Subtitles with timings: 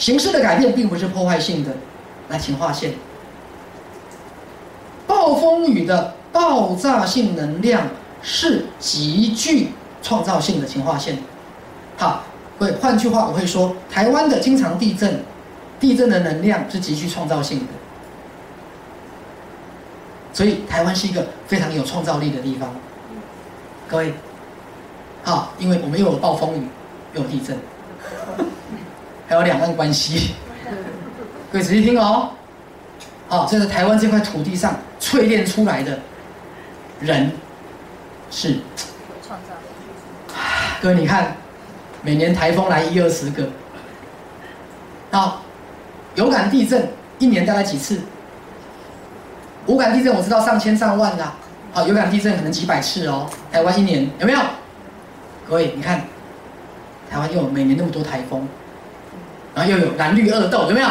[0.00, 1.70] 形式的改变并不是破坏性的。
[2.30, 2.94] 来，请划线。
[5.06, 7.86] 暴风雨的爆炸性能量
[8.22, 9.68] 是极具
[10.02, 11.18] 创造性的，请划线。
[11.98, 12.22] 好，
[12.58, 15.22] 会换句话我会说，台湾的经常地震，
[15.78, 17.66] 地震的能量是极具创造性的。
[20.32, 22.70] 所以台湾是一个非常有创造力的地方。
[23.86, 24.14] 各位，
[25.24, 26.62] 好，因为我们又有暴风雨，
[27.12, 27.58] 又有地震，
[29.30, 30.34] 还有两岸关系。
[31.52, 32.30] 各位仔细听哦，
[33.28, 36.00] 哦，这是台湾这块土地上淬炼出来的
[36.98, 37.30] 人，
[38.28, 38.56] 是
[39.24, 40.34] 创造。
[40.82, 41.36] 各位你看，
[42.02, 43.48] 每年台风来一二十个，
[45.12, 45.42] 好，
[46.16, 46.88] 有感地震
[47.20, 48.00] 一年大概几次？
[49.68, 51.34] 无感地震我知道上千上万啦，
[51.72, 53.30] 好，有感地震可能几百次哦。
[53.52, 54.40] 台湾一年有没有？
[55.48, 56.02] 各位你看，
[57.08, 58.44] 台湾又有每年那么多台风，
[59.60, 60.88] 然后又有蓝绿恶斗，有没有？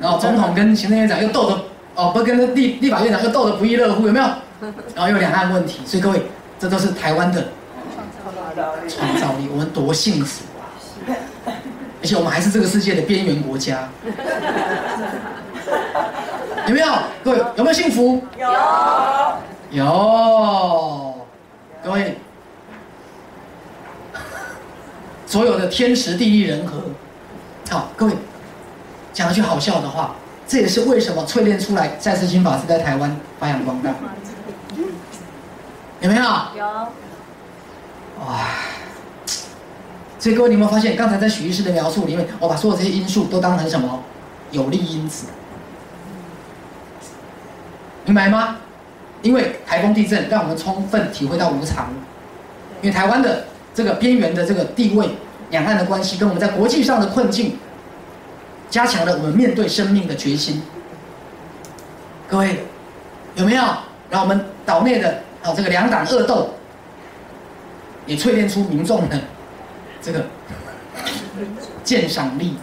[0.00, 1.56] 然后总统跟行政院长又斗得
[1.94, 4.26] 哦，不跟立立法院长又斗得不亦乐乎，有没有？
[4.96, 6.22] 然后又两岸问题，所以各位，
[6.58, 7.46] 这都是台湾的
[8.88, 10.66] 创造力，我们多幸福啊！
[12.02, 13.88] 而且我们还是这个世界的边缘国家，
[16.66, 16.86] 有没有？
[17.22, 18.20] 各位有没有幸福？
[18.38, 18.50] 有，
[19.70, 21.14] 有，
[21.84, 22.18] 各位，
[25.26, 26.82] 所有的天时地利人和，
[27.68, 28.12] 好，各位。
[29.12, 30.14] 讲一句好笑的话，
[30.46, 33.90] 这也是为什么淬炼出来再次心法是在台湾发扬光大。
[36.00, 36.22] 有没有？
[36.22, 36.66] 有。
[38.24, 38.46] 哇！
[40.18, 44.02] 所以各位，你有没有发现，刚才在许医师的描述里面，我把所有这些因素都当成什么？
[44.50, 45.26] 有利因子。
[48.04, 48.58] 明白吗？
[49.22, 51.88] 因为台风地震让我们充分体会到无常。
[52.82, 55.16] 因为台湾的这个边缘的这个地位，
[55.50, 57.58] 两岸的关系，跟我们在国际上的困境。
[58.68, 60.60] 加强了我们面对生命的决心。
[62.28, 62.64] 各位
[63.36, 63.62] 有没有？
[64.10, 66.50] 让我们岛内的啊这个两党恶斗，
[68.06, 69.20] 也淬炼出民众的
[70.02, 70.26] 这个
[71.82, 72.56] 鉴赏力，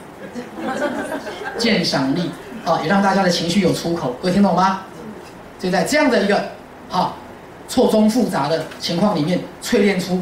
[1.57, 2.31] 鉴赏力
[2.65, 4.13] 啊，也让大家的情绪有出口。
[4.21, 4.83] 各位听懂吗？
[5.59, 6.51] 就在这样的一个
[6.91, 7.15] 啊
[7.69, 10.21] 错综复杂的情况里面，淬炼出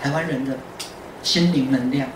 [0.00, 0.56] 台湾人的
[1.26, 2.08] 心灵能量。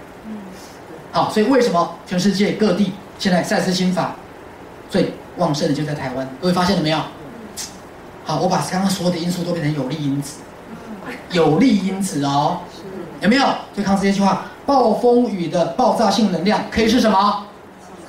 [1.11, 4.15] 好，所以为什么全世界各地现在赛斯心法
[4.89, 6.29] 最旺盛的就在台湾？
[6.41, 6.99] 各位发现了没有？
[8.25, 10.39] 好，我把刚刚所有的因素都变成有利因子，
[11.33, 12.61] 有利因子哦，
[13.21, 13.45] 有没有？
[13.75, 17.47] 对抗这句话，暴风雨的爆炸性能量可以是什么？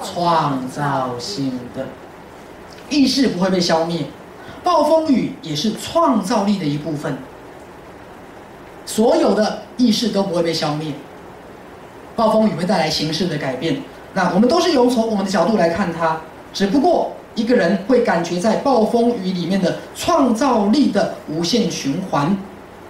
[0.04, 1.88] 创造性的
[2.92, 4.06] 意识不会被消灭，
[4.64, 7.18] 暴风雨也是创造力的一部分，
[8.86, 10.94] 所有的意识都不会被消灭。
[12.16, 13.82] 暴风雨会带来形式的改变，
[14.14, 16.20] 那我们都是由从我们的角度来看它。
[16.54, 22.38] 只不过一个人会感觉在暴风雨里面的创造力的无限循环，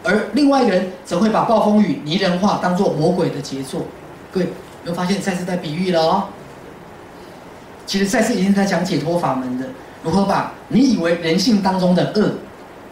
[0.03, 3.81] 而另外一个人则会把暴风雨拟人化，当做魔鬼的杰作。
[4.31, 4.47] 各位
[4.85, 6.23] 有发现赛斯在比喻了哦？
[7.85, 9.67] 其实赛斯已经在讲解脱法门的，
[10.01, 12.31] 如何把你以为人性当中的恶，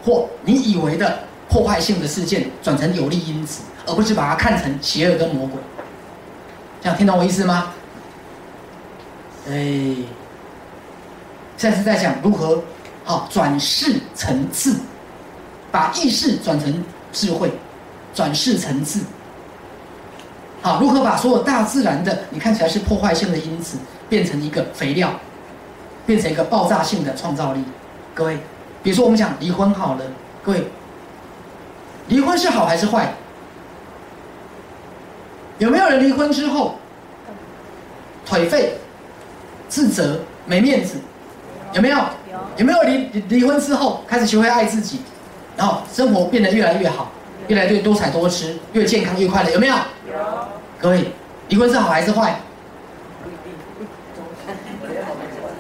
[0.06, 5.60] 或你以为的破坏性的事件转成有利因子，而不是把它看成邪恶跟魔鬼。
[6.82, 7.74] 这样听懂我意思吗？
[9.50, 9.54] 哎，
[11.58, 12.64] 现在是在讲如何
[13.04, 14.76] 好转世成智，
[15.72, 17.52] 把意识转成智慧，
[18.14, 19.00] 转世成智。
[20.62, 23.78] 好，如何把所有大自然的你看起来是破坏性的因子，
[24.08, 25.12] 变成一个肥料，
[26.06, 27.64] 变成一个爆炸性的创造力？
[28.14, 28.38] 各位，
[28.84, 30.06] 比如说我们讲离婚好了，
[30.44, 30.68] 各位，
[32.10, 33.14] 离婚是好还是坏？
[35.60, 36.76] 有没有人离婚之后
[38.28, 38.74] 颓废、
[39.68, 40.98] 自责、没面子？
[41.74, 41.98] 有没有？
[42.58, 45.02] 有没有离离婚之后开始学会爱自己，
[45.56, 47.12] 然后生活变得越来越好，
[47.48, 49.52] 越来越多彩多姿，越健康越快乐？
[49.52, 49.76] 有没有？
[49.76, 49.82] 有。
[50.80, 51.12] 各位，
[51.50, 52.40] 离婚是好还是坏？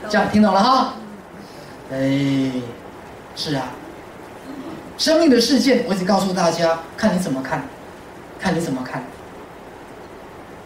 [0.09, 0.93] 这样听懂了哈？
[1.91, 2.51] 哎，
[3.35, 3.69] 是啊。
[4.97, 7.63] 生命的事件，我只告诉大家，看你怎么看，
[8.39, 9.03] 看你怎么看。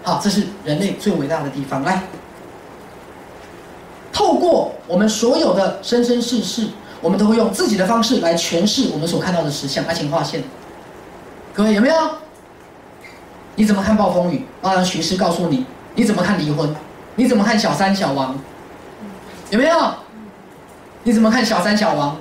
[0.03, 1.83] 好，这是人类最伟大的地方。
[1.83, 2.03] 来，
[4.11, 6.67] 透过我们所有的生生世世，
[6.99, 9.85] 我们都会用自己的方式来诠释我们所看到的实相。
[9.85, 10.43] 来，请划线。
[11.53, 11.95] 各位有没有？
[13.55, 14.45] 你怎么看暴风雨？
[14.61, 15.65] 啊，徐师告诉你。
[15.95, 16.75] 你怎么看离婚？
[17.15, 18.35] 你怎么看小三小王？
[19.51, 19.93] 有没有？
[21.03, 22.17] 你怎么看小三小王？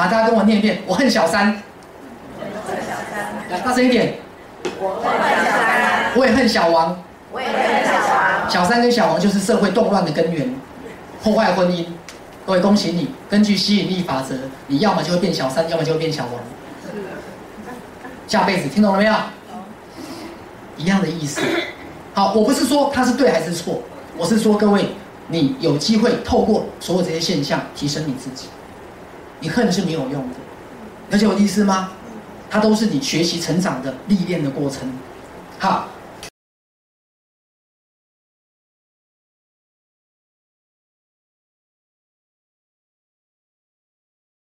[0.00, 0.80] 啊，大家跟我念一遍。
[0.86, 1.62] 我恨小三。
[3.50, 4.14] 来，大声一点。
[4.80, 6.12] 我恨小三。
[6.16, 8.50] 我也恨小王，我也恨小王。
[8.50, 10.54] 小三跟小王就是社会动乱的根源，
[11.22, 11.84] 破坏婚姻。
[12.46, 14.34] 各位恭喜你，根据吸引力法则，
[14.68, 16.32] 你要么就会变小三，要么就会变小王。
[18.26, 19.14] 下辈子听懂了没有？
[20.78, 21.42] 一样的意思。
[22.14, 23.82] 好，我不是说他是对还是错，
[24.16, 24.94] 我是说各位，
[25.28, 28.48] 你有机会透过所有这些现象提升你自己。
[29.40, 30.36] 你恨是没有用的，
[31.10, 31.90] 了解我的意思吗？
[32.48, 34.90] 它都是你学习成长的历练的过程。
[35.58, 35.88] 好。